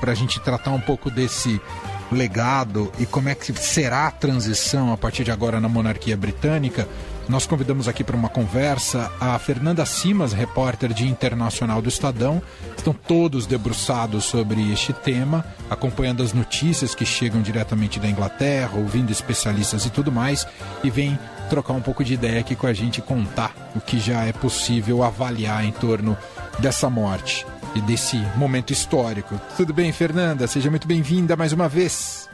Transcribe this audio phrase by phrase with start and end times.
[0.00, 1.60] para a gente tratar um pouco desse
[2.10, 6.88] legado e como é que será a transição a partir de agora na monarquia britânica,
[7.28, 12.42] nós convidamos aqui para uma conversa a Fernanda Simas, repórter de Internacional do Estadão.
[12.76, 19.12] Estão todos debruçados sobre este tema, acompanhando as notícias que chegam diretamente da Inglaterra, ouvindo
[19.12, 20.44] especialistas e tudo mais,
[20.82, 21.16] e vem
[21.48, 25.04] trocar um pouco de ideia aqui com a gente, contar o que já é possível
[25.04, 26.18] avaliar em torno
[26.58, 29.40] dessa morte e desse momento histórico.
[29.56, 30.46] Tudo bem, Fernanda?
[30.46, 32.28] Seja muito bem-vinda mais uma vez.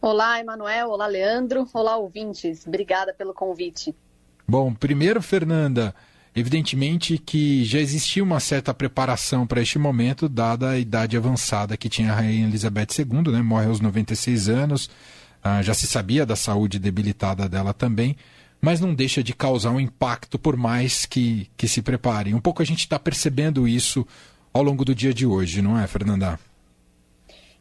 [0.00, 0.90] Olá, Emanuel.
[0.90, 1.66] Olá, Leandro.
[1.72, 2.66] Olá, ouvintes.
[2.66, 3.94] Obrigada pelo convite.
[4.46, 5.94] Bom, primeiro, Fernanda,
[6.34, 11.88] evidentemente que já existia uma certa preparação para este momento, dada a idade avançada que
[11.88, 13.42] tinha a Rainha Elizabeth II, né?
[13.42, 14.90] Morre aos 96 anos.
[15.42, 18.16] Ah, já se sabia da saúde debilitada dela também,
[18.60, 22.34] mas não deixa de causar um impacto por mais que, que se preparem.
[22.34, 24.06] Um pouco a gente está percebendo isso
[24.56, 26.40] ao longo do dia de hoje, não é, Fernanda?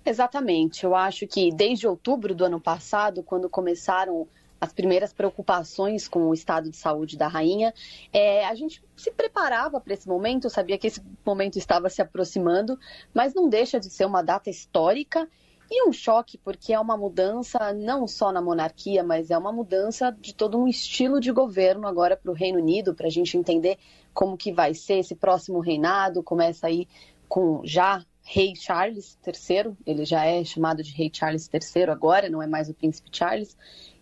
[0.05, 0.85] Exatamente.
[0.85, 4.25] Eu acho que desde outubro do ano passado, quando começaram
[4.61, 7.73] as primeiras preocupações com o estado de saúde da rainha,
[8.13, 12.79] é, a gente se preparava para esse momento, sabia que esse momento estava se aproximando,
[13.13, 15.27] mas não deixa de ser uma data histórica
[15.69, 20.15] e um choque, porque é uma mudança não só na monarquia, mas é uma mudança
[20.21, 23.77] de todo um estilo de governo agora para o Reino Unido, para a gente entender
[24.15, 26.23] como que vai ser esse próximo reinado.
[26.23, 26.87] Começa aí
[27.27, 32.41] com já rei Charles III, ele já é chamado de rei Charles III agora, não
[32.41, 33.55] é mais o príncipe Charles.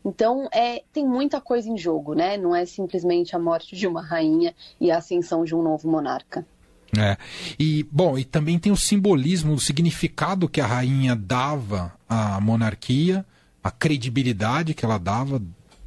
[0.06, 2.38] Então, é, tem muita coisa em jogo, né?
[2.38, 6.46] Não é simplesmente a morte de uma rainha e a ascensão de um novo monarca.
[6.98, 7.18] É.
[7.60, 13.26] E, bom, e também tem o simbolismo, o significado que a rainha dava à monarquia,
[13.64, 15.42] a credibilidade que ela dava,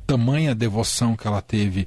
[0.07, 1.87] tamanha devoção que ela teve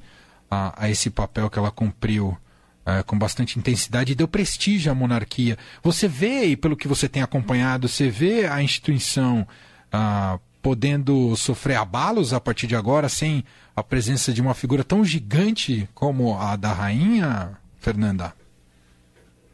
[0.49, 2.37] a, a esse papel que ela cumpriu
[2.85, 5.57] é, com bastante intensidade e deu prestígio à monarquia.
[5.83, 9.47] Você vê, e pelo que você tem acompanhado, você vê a instituição
[9.91, 13.43] ah, podendo sofrer abalos a partir de agora, sem
[13.75, 18.33] a presença de uma figura tão gigante como a da rainha, Fernanda?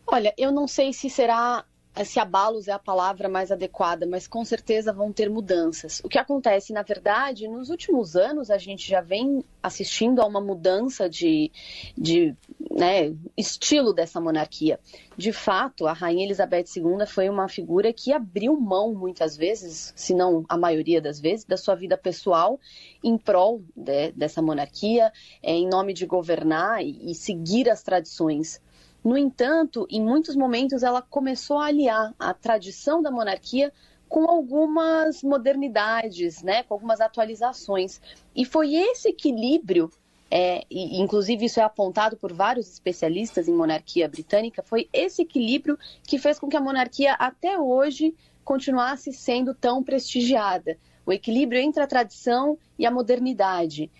[0.07, 1.63] Olha, eu não sei se será
[2.03, 6.01] se abalos é a palavra mais adequada, mas com certeza vão ter mudanças.
[6.03, 10.41] O que acontece, na verdade, nos últimos anos a gente já vem assistindo a uma
[10.41, 11.51] mudança de,
[11.97, 12.35] de
[12.71, 14.79] né, estilo dessa monarquia.
[15.15, 20.13] De fato, a Rainha Elizabeth II foi uma figura que abriu mão muitas vezes, se
[20.13, 22.59] não a maioria das vezes, da sua vida pessoal
[23.01, 28.61] em prol de, dessa monarquia, é, em nome de governar e, e seguir as tradições
[29.05, 33.71] no entanto, em muitos momentos ela começou a aliar a tradição da monarquia
[34.09, 38.01] com algumas modernidades, né, com algumas atualizações.
[38.35, 39.91] E foi esse equilíbrio,
[40.31, 45.77] é, e, inclusive isso é apontado por vários especialistas em monarquia britânica, foi esse equilíbrio
[46.01, 50.79] que fez com que a monarquia até hoje continuasse sendo tão prestigiada.
[51.05, 53.91] O equilíbrio entre a tradição e a modernidade.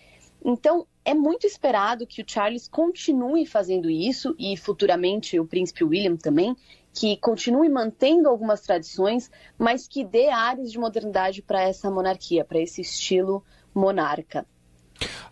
[0.48, 6.14] Então, é muito esperado que o Charles continue fazendo isso e futuramente o príncipe William
[6.14, 6.56] também,
[6.94, 12.60] que continue mantendo algumas tradições, mas que dê áreas de modernidade para essa monarquia, para
[12.60, 14.46] esse estilo monarca.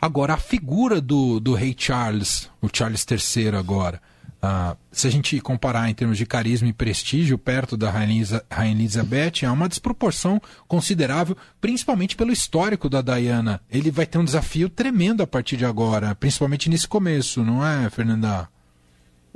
[0.00, 4.02] Agora, a figura do, do rei Charles, o Charles III agora,
[4.46, 9.46] ah, se a gente comparar em termos de carisma e prestígio perto da Rainha, Elizabeth,
[9.46, 10.38] há uma desproporção
[10.68, 13.62] considerável, principalmente pelo histórico da Diana.
[13.70, 17.88] Ele vai ter um desafio tremendo a partir de agora, principalmente nesse começo, não é,
[17.88, 18.46] Fernanda?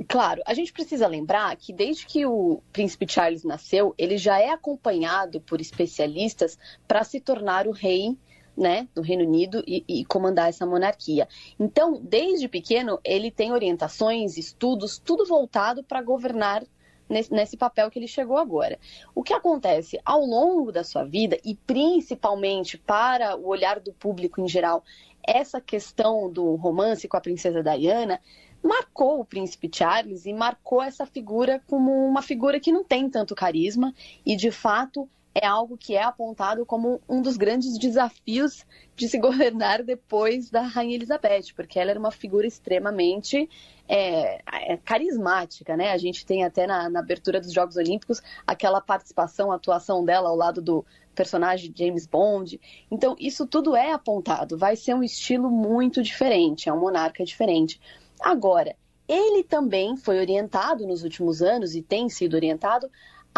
[0.07, 4.51] Claro, a gente precisa lembrar que desde que o príncipe Charles nasceu, ele já é
[4.51, 6.55] acompanhado por especialistas
[6.87, 8.15] para se tornar o rei
[8.59, 11.29] né, do Reino Unido e, e, comandar essa monarquia.
[11.57, 16.63] Então, desde pequeno, ele tem orientações, estudos, tudo voltado para governar
[17.09, 18.77] nesse, papel que ele chegou agora.
[19.15, 24.41] O que acontece ao longo da sua vida, e principalmente para o olhar do público
[24.41, 24.83] em geral,
[25.25, 28.19] essa questão do romance com a princesa Diana
[28.61, 33.33] marcou o príncipe Charles e marcou essa figura como uma figura que não tem tanto
[33.33, 33.93] carisma
[34.25, 35.09] e de fato
[35.41, 38.65] é algo que é apontado como um dos grandes desafios
[38.95, 43.49] de se governar depois da Rainha Elizabeth, porque ela era uma figura extremamente
[43.87, 44.41] é,
[44.73, 45.91] é, carismática, né?
[45.91, 50.35] A gente tem até na, na, abertura dos Jogos Olímpicos aquela participação, atuação dela ao
[50.35, 52.59] lado do personagem James Bond.
[52.91, 54.57] Então, isso tudo é apontado.
[54.57, 57.79] Vai ser um estilo muito diferente, é um monarca diferente.
[58.19, 58.75] Agora,
[59.07, 62.89] ele também foi orientado nos últimos anos e tem sido orientado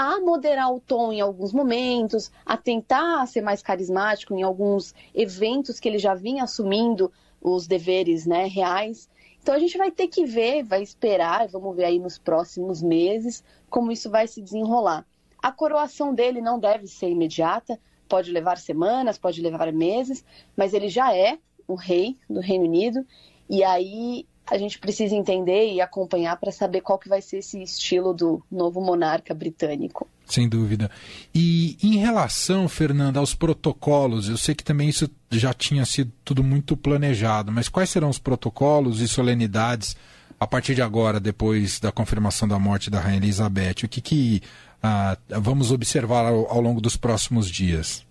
[0.01, 5.80] a moderar o tom em alguns momentos, a tentar ser mais carismático em alguns eventos
[5.80, 9.07] que ele já vinha assumindo os deveres né, reais.
[9.39, 13.44] Então a gente vai ter que ver, vai esperar, vamos ver aí nos próximos meses
[13.69, 15.06] como isso vai se desenrolar.
[15.38, 20.25] A coroação dele não deve ser imediata, pode levar semanas, pode levar meses,
[20.57, 21.38] mas ele já é
[21.68, 23.06] o rei do Reino Unido
[23.48, 27.63] e aí a gente precisa entender e acompanhar para saber qual que vai ser esse
[27.63, 30.06] estilo do novo monarca britânico.
[30.25, 30.92] Sem dúvida.
[31.33, 36.44] E em relação, Fernanda, aos protocolos, eu sei que também isso já tinha sido tudo
[36.44, 39.95] muito planejado, mas quais serão os protocolos e solenidades
[40.38, 43.86] a partir de agora, depois da confirmação da morte da Rainha Elizabeth?
[43.86, 44.42] O que, que
[44.83, 48.06] ah, vamos observar ao, ao longo dos próximos dias?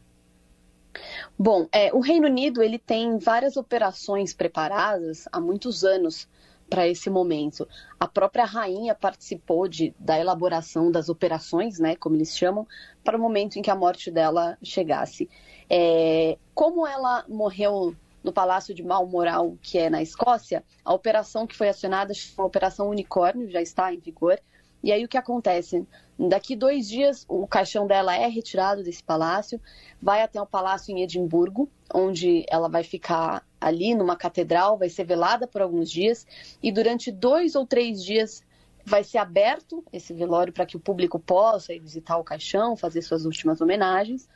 [1.43, 6.29] Bom, é, o Reino Unido ele tem várias operações preparadas há muitos anos
[6.69, 7.67] para esse momento.
[7.99, 12.69] A própria rainha participou de, da elaboração das operações, né, como eles chamam,
[13.03, 15.31] para o momento em que a morte dela chegasse.
[15.71, 21.57] É, como ela morreu no Palácio de Balmoral, que é na Escócia, a operação que
[21.57, 24.39] foi acionada chama Operação Unicórnio, já está em vigor.
[24.83, 25.87] E aí o que acontece?
[26.19, 29.61] Daqui dois dias, o caixão dela é retirado desse palácio,
[30.01, 35.05] vai até o palácio em Edimburgo, onde ela vai ficar ali numa catedral, vai ser
[35.05, 36.27] velada por alguns dias,
[36.63, 38.43] e durante dois ou três dias
[38.85, 43.03] vai ser aberto esse velório para que o público possa ir visitar o caixão, fazer
[43.03, 44.29] suas últimas homenagens.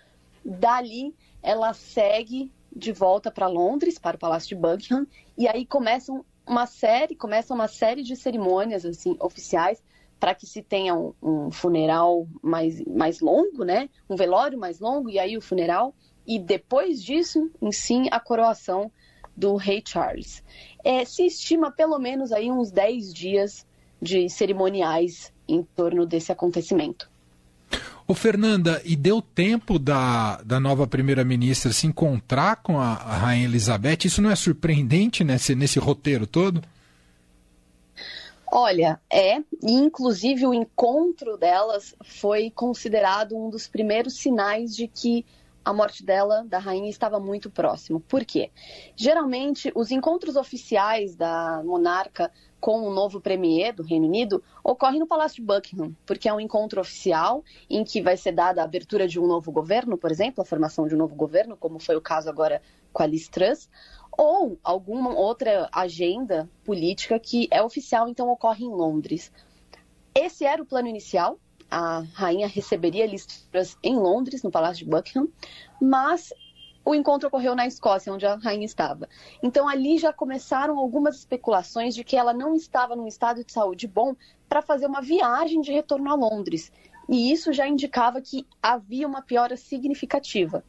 [0.44, 5.06] Dali, ela segue de volta para Londres, para o Palácio de Buckingham,
[5.38, 9.82] e aí começam uma série, começa uma série de cerimônias assim oficiais
[10.18, 13.88] para que se tenha um, um, funeral mais, mais longo, né?
[14.08, 15.94] Um velório mais longo e aí o funeral
[16.26, 18.90] e depois disso, em sim, a coroação
[19.36, 20.42] do rei Charles.
[20.82, 23.66] É, se estima pelo menos aí uns 10 dias
[24.00, 27.10] de cerimoniais em torno desse acontecimento.
[28.06, 33.46] Ô Fernanda, e deu tempo da, da nova primeira-ministra se encontrar com a, a Rainha
[33.46, 34.04] Elizabeth?
[34.04, 36.62] Isso não é surpreendente nesse, nesse roteiro todo?
[38.56, 45.26] Olha, é, e inclusive o encontro delas foi considerado um dos primeiros sinais de que
[45.64, 47.98] a morte dela, da rainha, estava muito próximo.
[47.98, 48.52] Por quê?
[48.94, 52.30] Geralmente, os encontros oficiais da monarca
[52.60, 56.38] com o novo premier do Reino Unido ocorrem no Palácio de Buckingham, porque é um
[56.38, 60.42] encontro oficial em que vai ser dada a abertura de um novo governo, por exemplo,
[60.42, 62.62] a formação de um novo governo, como foi o caso agora
[62.92, 63.68] com a Liz Truss,
[64.16, 69.32] ou alguma outra agenda política que é oficial, então ocorre em Londres.
[70.14, 71.38] Esse era o plano inicial.
[71.70, 75.28] A rainha receberia listas em Londres, no Palácio de Buckingham,
[75.80, 76.32] mas
[76.84, 79.08] o encontro ocorreu na Escócia, onde a rainha estava.
[79.42, 83.88] Então ali já começaram algumas especulações de que ela não estava num estado de saúde
[83.88, 84.14] bom
[84.48, 86.70] para fazer uma viagem de retorno a Londres.
[87.08, 90.62] E isso já indicava que havia uma piora significativa.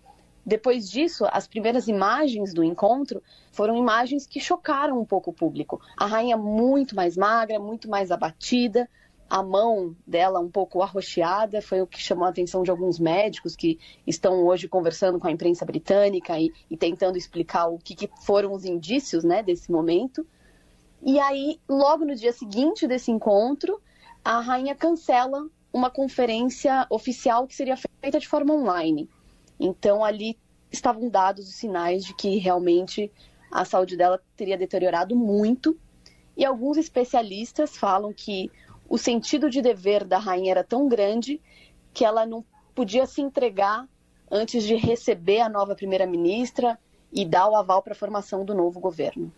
[0.45, 5.81] Depois disso, as primeiras imagens do encontro foram imagens que chocaram um pouco o público.
[5.97, 8.88] A rainha muito mais magra, muito mais abatida,
[9.27, 13.56] a mão dela um pouco arroxeada, foi o que chamou a atenção de alguns médicos
[13.56, 18.09] que estão hoje conversando com a imprensa britânica e, e tentando explicar o que, que,
[18.24, 20.25] foram os indícios né, desse momento.
[21.01, 23.81] E aí, logo no dia seguinte desse encontro,
[24.24, 29.09] a rainha cancela uma conferência oficial que seria feita de forma online.
[29.60, 30.38] Então, ali
[30.72, 33.12] estavam dados os sinais de que realmente
[33.52, 35.78] a saúde dela teria deteriorado muito.
[36.36, 38.52] E alguns especialistas falam que
[38.90, 41.42] o sentido de dever da rainha era tão grande
[41.94, 42.44] que ela não
[42.74, 43.88] podia se entregar
[44.30, 46.78] antes de receber a nova primeira-ministra
[47.12, 49.31] e dar o aval para a formação do novo governo.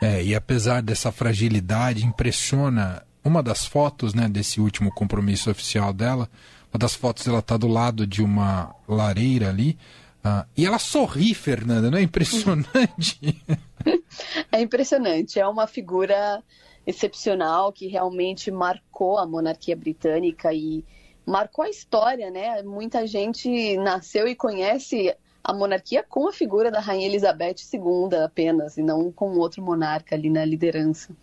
[0.00, 6.28] É, e apesar dessa fragilidade, impressiona uma das fotos né, desse último compromisso oficial dela
[6.72, 9.78] uma das fotos ela está do lado de uma lareira ali.
[10.24, 13.42] Uh, e ela sorri, Fernanda, não é impressionante?
[14.50, 15.38] é impressionante.
[15.38, 16.42] É uma figura
[16.86, 20.84] excepcional que realmente marcou a monarquia britânica e
[21.26, 22.62] marcou a história, né?
[22.62, 25.14] Muita gente nasceu e conhece
[25.44, 30.14] a monarquia com a figura da Rainha Elizabeth II apenas, e não com outro monarca
[30.14, 31.14] ali na liderança.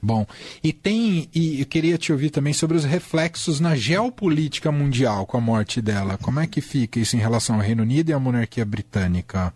[0.00, 0.24] Bom,
[0.62, 5.36] e tem, e eu queria te ouvir também sobre os reflexos na geopolítica mundial com
[5.36, 6.16] a morte dela.
[6.22, 9.52] Como é que fica isso em relação ao Reino Unido e à monarquia britânica,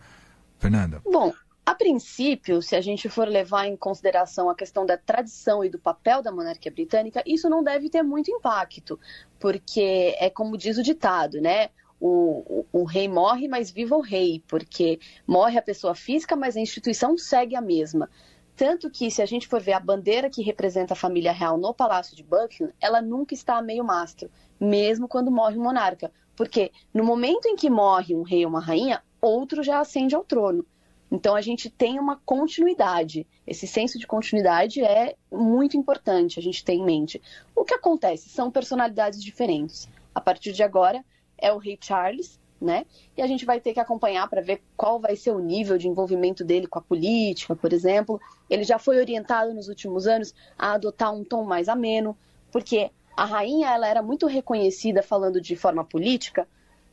[0.58, 1.00] Fernanda?
[1.04, 1.32] Bom,
[1.64, 5.78] a princípio, se a gente for levar em consideração a questão da tradição e do
[5.78, 8.98] papel da monarquia britânica, isso não deve ter muito impacto,
[9.38, 11.70] porque é como diz o ditado, né?
[12.00, 16.56] O, o, o, rei morre, mas viva o rei, porque morre a pessoa física, mas
[16.56, 18.10] a instituição segue a mesma.
[18.56, 21.72] Tanto que, se a gente for ver a bandeira que representa a família real no
[21.72, 24.30] Palácio de Buckingham, ela nunca está a meio mastro,
[24.60, 26.12] mesmo quando morre um monarca.
[26.36, 30.24] Porque no momento em que morre um rei ou uma rainha, outro já ascende ao
[30.24, 30.66] trono.
[31.10, 33.26] Então a gente tem uma continuidade.
[33.46, 37.20] Esse senso de continuidade é muito importante a gente ter em mente.
[37.54, 38.30] O que acontece?
[38.30, 39.88] São personalidades diferentes.
[40.14, 41.02] a partir de agora
[41.38, 42.86] é o rei Charles, né?
[43.16, 45.88] E a gente vai ter que acompanhar para ver qual vai ser o nível de
[45.88, 48.20] envolvimento dele com a política, por exemplo.
[48.48, 52.16] Ele já foi orientado nos últimos anos a adotar um tom mais ameno,
[52.50, 56.46] porque a rainha ela era muito reconhecida falando de forma política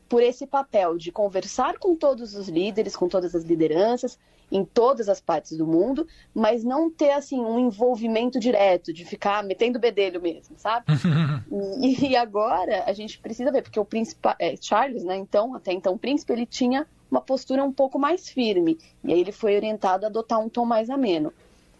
[0.10, 4.18] por esse papel de conversar com todos os líderes, com todas as lideranças,
[4.52, 9.44] em todas as partes do mundo, mas não ter assim um envolvimento direto, de ficar
[9.44, 10.86] metendo bedelho mesmo, sabe?
[11.80, 15.16] e, e, agora a gente precisa ver, porque o príncipe é, Charles, né?
[15.16, 19.20] Então, até então, o príncipe ele tinha uma postura um pouco mais firme, e aí
[19.20, 21.32] ele foi orientado a adotar um tom mais ameno.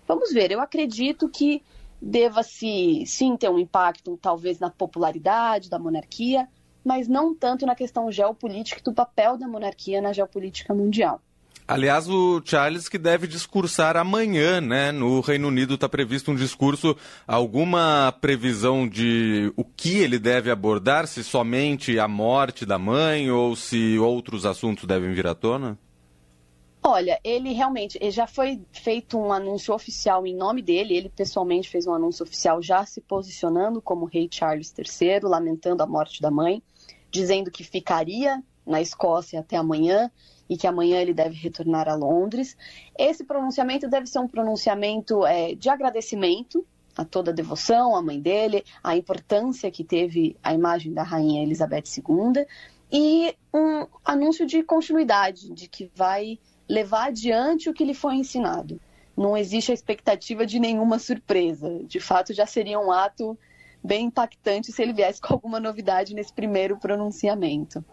[0.08, 1.64] Vamos ver, eu acredito que
[2.02, 6.48] deva-se sim ter um impacto, talvez, na popularidade da monarquia,
[6.90, 11.22] mas não tanto na questão geopolítica e do papel da monarquia na geopolítica mundial.
[11.68, 14.92] Aliás, o Charles que deve discursar amanhã, né?
[14.92, 16.98] No Reino Unido está previsto um discurso.
[17.28, 21.06] Alguma previsão de o que ele deve abordar?
[21.06, 25.78] Se somente a morte da mãe ou se outros assuntos devem vir à tona?
[26.82, 30.96] Olha, ele realmente já foi feito um anúncio oficial em nome dele.
[30.98, 35.86] Ele pessoalmente fez um anúncio oficial já se posicionando como rei Charles III, lamentando a
[35.86, 36.64] morte da mãe
[37.12, 40.12] dizendo que ficaria na Escócia até amanhã
[40.50, 42.58] e que amanhã ele deve retornar a Londres.
[42.98, 48.20] Esse pronunciamento deve ser um pronunciamento é, de agradecimento a toda a devoção à mãe
[48.20, 52.46] dele, a importância que teve a imagem da rainha Elizabeth II
[52.92, 56.38] e um anúncio de continuidade, de que vai
[56.68, 58.82] levar adiante o que lhe foi ensinado.
[59.16, 61.82] Não existe a expectativa de nenhuma surpresa.
[61.86, 63.38] De fato, já seria um ato
[63.84, 67.84] bem impactante se ele viesse com alguma novidade nesse primeiro pronunciamento.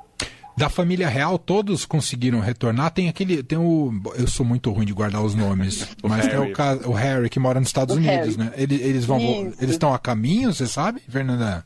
[0.57, 2.91] Da família real, todos conseguiram retornar.
[2.91, 3.43] Tem aquele.
[3.43, 3.93] Tem o.
[4.15, 5.87] Eu sou muito ruim de guardar os nomes.
[6.03, 6.31] mas Harry.
[6.31, 8.39] tem o, caso, o Harry que mora nos Estados o Unidos, Harry.
[8.39, 8.53] né?
[8.57, 9.19] Eles, eles vão.
[9.19, 9.57] Isso.
[9.61, 11.63] Eles estão a caminho, você sabe, Fernanda?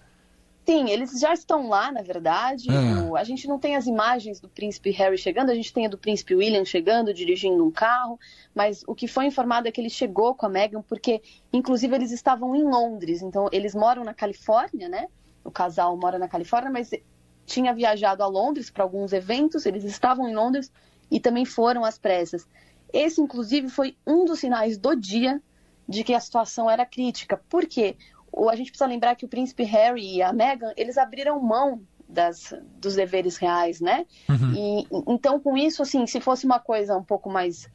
[0.70, 2.68] Sim, eles já estão lá, na verdade.
[2.70, 3.18] Ah.
[3.18, 5.98] a gente não tem as imagens do príncipe Harry chegando, a gente tem a do
[5.98, 8.20] príncipe William chegando, dirigindo um carro,
[8.54, 11.20] mas o que foi informado é que ele chegou com a Meghan porque,
[11.52, 13.20] inclusive, eles estavam em Londres.
[13.20, 15.08] Então, eles moram na Califórnia, né?
[15.42, 16.92] O casal mora na Califórnia, mas
[17.44, 20.70] tinha viajado a Londres para alguns eventos, eles estavam em Londres
[21.10, 22.46] e também foram às pressas.
[22.92, 25.42] Esse, inclusive, foi um dos sinais do dia
[25.88, 27.42] de que a situação era crítica.
[27.48, 27.96] Por quê?
[28.48, 32.54] A gente precisa lembrar que o príncipe Harry e a Meghan, eles abriram mão das,
[32.80, 34.06] dos deveres reais, né?
[34.28, 34.52] Uhum.
[34.54, 37.68] E, então, com isso, assim, se fosse uma coisa um pouco mais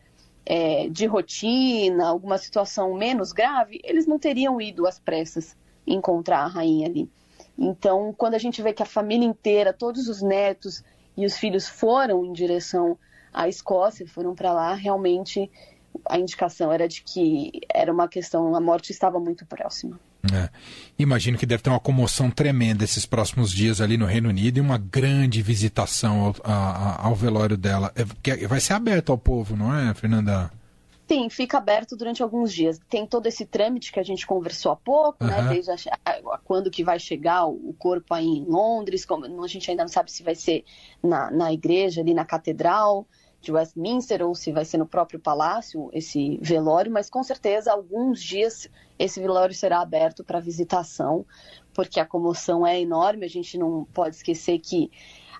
[0.45, 5.55] é, de rotina, alguma situação menos grave, eles não teriam ido às pressas
[5.87, 7.09] encontrar a rainha ali.
[7.57, 10.83] Então, quando a gente vê que a família inteira, todos os netos
[11.15, 12.97] e os filhos foram em direção
[13.33, 15.49] à Escócia, foram para lá, realmente
[16.05, 19.99] a indicação era de que era uma questão, a morte estava muito próxima.
[20.33, 20.49] É.
[20.97, 24.61] Imagino que deve ter uma comoção tremenda esses próximos dias ali no Reino Unido e
[24.61, 27.91] uma grande visitação ao, a, ao velório dela.
[27.95, 30.51] É, vai ser aberto ao povo, não é, Fernanda?
[31.07, 32.79] Sim, fica aberto durante alguns dias.
[32.89, 35.29] Tem todo esse trâmite que a gente conversou há pouco, uhum.
[35.29, 35.49] né?
[35.49, 39.69] Desde a, a, quando que vai chegar o corpo aí em Londres, como, a gente
[39.69, 40.63] ainda não sabe se vai ser
[41.03, 43.07] na, na igreja, ali na catedral
[43.45, 48.21] de Westminster ou se vai ser no próprio palácio esse velório, mas com certeza alguns
[48.21, 51.25] dias esse velório será aberto para visitação,
[51.73, 53.25] porque a comoção é enorme.
[53.25, 54.89] A gente não pode esquecer que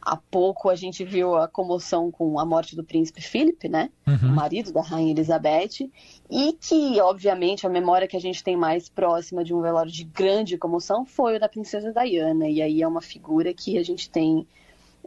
[0.05, 3.89] há pouco a gente viu a comoção com a morte do príncipe Philip, né?
[4.05, 4.29] Uhum.
[4.29, 5.89] O marido da rainha Elizabeth,
[6.29, 10.03] e que, obviamente, a memória que a gente tem mais próxima de um velório de
[10.03, 12.47] grande comoção foi o da princesa Diana.
[12.47, 14.47] E aí é uma figura que a gente tem,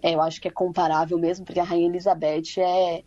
[0.02, 3.04] é, eu acho que é comparável mesmo, porque a rainha Elizabeth é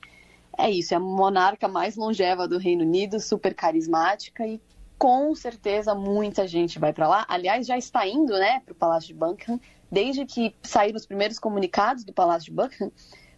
[0.58, 4.62] é isso, é a monarca mais longeva do Reino Unido, super carismática e
[4.98, 7.26] com certeza muita gente vai para lá.
[7.28, 9.60] Aliás, já está indo, né, para o Palácio de Buckingham.
[9.92, 12.92] Desde que saíram os primeiros comunicados do Palácio de Buckingham,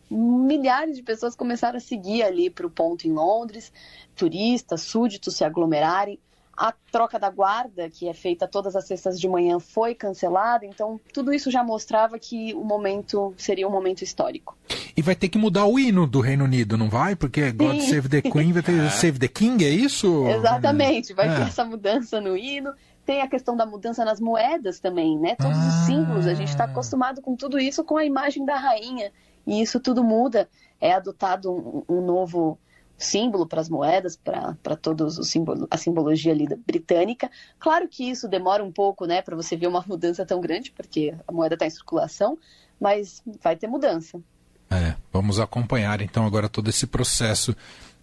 [0.10, 3.72] milhares de pessoas começaram a seguir ali para o ponto em Londres,
[4.16, 6.20] turistas, súditos se aglomerarem.
[6.56, 10.66] A troca da guarda, que é feita todas as sextas de manhã, foi cancelada.
[10.66, 14.56] Então, tudo isso já mostrava que o momento seria um momento histórico.
[14.96, 17.16] E vai ter que mudar o hino do Reino Unido, não vai?
[17.16, 17.88] Porque God Sim.
[17.88, 18.90] Save the Queen vai ter é.
[18.90, 20.28] Save the King, é isso?
[20.28, 21.36] Exatamente, vai é.
[21.36, 22.72] ter essa mudança no hino.
[23.04, 25.36] Tem a questão da mudança nas moedas também, né?
[25.36, 25.68] Todos ah.
[25.68, 29.12] os símbolos, a gente está acostumado com tudo isso com a imagem da rainha.
[29.46, 30.48] E isso tudo muda.
[30.80, 32.60] É adotado um, um novo
[33.04, 37.30] símbolo para as moedas, para todos os símbolo, a simbologia ali britânica.
[37.60, 41.14] Claro que isso demora um pouco, né, para você ver uma mudança tão grande, porque
[41.28, 42.38] a moeda está em circulação,
[42.80, 44.20] mas vai ter mudança.
[44.70, 47.56] É, vamos acompanhar então agora todo esse processo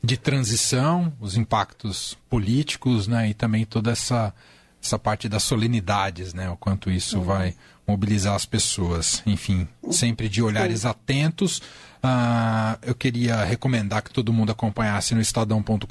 [0.02, 4.32] de transição, os impactos políticos, né, e também toda essa
[4.82, 7.24] essa parte das solenidades, né, o quanto isso uhum.
[7.24, 7.54] vai
[7.90, 9.22] mobilizar as pessoas.
[9.26, 11.58] Enfim, sempre de olhares atentos.
[12.02, 15.84] Uh, eu queria recomendar que todo mundo acompanhasse no estadão.com.br,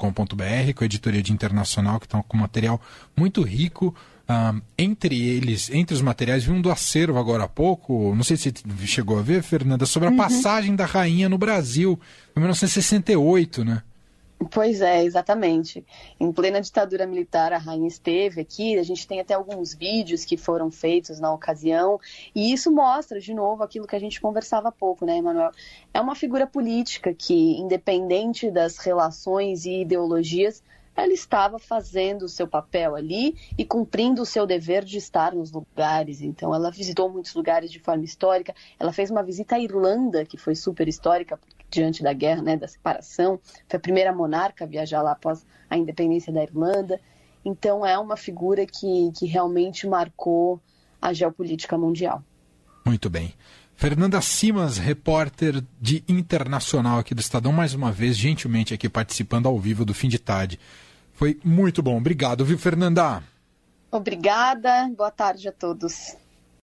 [0.74, 2.80] com a editoria de internacional, que está com material
[3.16, 3.94] muito rico.
[4.28, 8.36] Uh, entre eles, entre os materiais, vi um do acervo agora há pouco, não sei
[8.36, 10.16] se você chegou a ver, Fernanda, sobre a uhum.
[10.16, 11.98] passagem da rainha no Brasil,
[12.36, 13.82] em 1968, né?
[14.48, 15.84] Pois é, exatamente.
[16.18, 18.78] Em plena ditadura militar, a rainha esteve aqui.
[18.78, 22.00] A gente tem até alguns vídeos que foram feitos na ocasião.
[22.34, 25.50] E isso mostra, de novo, aquilo que a gente conversava há pouco, né, Emanuel?
[25.92, 30.62] É uma figura política que, independente das relações e ideologias,
[30.96, 35.52] ela estava fazendo o seu papel ali e cumprindo o seu dever de estar nos
[35.52, 36.22] lugares.
[36.22, 38.54] Então, ela visitou muitos lugares de forma histórica.
[38.78, 41.38] Ela fez uma visita à Irlanda, que foi super histórica,
[41.70, 43.40] diante da guerra, né, da separação.
[43.68, 47.00] Foi a primeira monarca a viajar lá após a independência da Irlanda.
[47.44, 50.60] Então é uma figura que, que realmente marcou
[51.00, 52.22] a geopolítica mundial.
[52.84, 53.34] Muito bem.
[53.74, 59.58] Fernanda Simas, repórter de internacional aqui do Estadão, mais uma vez, gentilmente aqui participando ao
[59.58, 60.60] vivo do fim de tarde.
[61.14, 61.96] Foi muito bom.
[61.96, 63.22] Obrigado, viu, Fernanda?
[63.90, 64.90] Obrigada.
[64.94, 66.14] Boa tarde a todos.